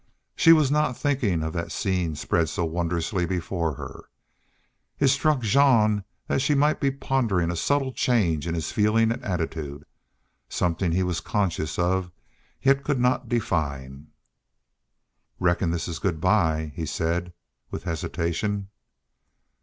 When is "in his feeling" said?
8.47-9.11